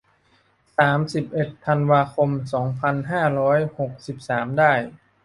[0.77, 4.71] สามสิบเอ็ด ธันวาคม สองพันห้าร้อยหกสิบสาม ได้